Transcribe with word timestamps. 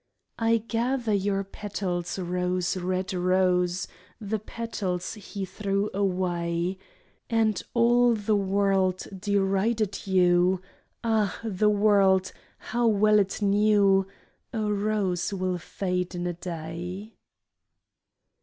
I 0.39 0.57
gather 0.57 1.13
your 1.13 1.43
petals. 1.43 2.17
Rose, 2.17 2.75
red 2.75 3.13
Rose, 3.13 3.87
The 4.19 4.39
petals 4.39 5.13
he 5.13 5.45
threw 5.45 5.91
away. 5.93 6.79
And 7.29 7.61
all 7.75 8.15
the 8.15 8.35
world 8.35 9.03
derided 9.15 10.07
you; 10.07 10.59
Ah! 11.03 11.39
the 11.43 11.69
world, 11.69 12.31
how 12.57 12.87
well 12.87 13.19
it 13.19 13.43
knew 13.43 14.07
A 14.51 14.73
rose 14.73 15.31
will 15.33 15.59
fade 15.59 16.15
in 16.15 16.25
a 16.25 16.33
day 16.33 17.13